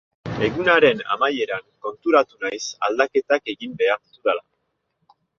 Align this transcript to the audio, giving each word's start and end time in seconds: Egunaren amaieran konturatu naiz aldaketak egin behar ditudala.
Egunaren 0.45 1.01
amaieran 1.15 1.67
konturatu 1.87 2.39
naiz 2.45 2.61
aldaketak 2.87 3.53
egin 3.53 3.75
behar 3.83 3.99
ditudala. 4.01 4.43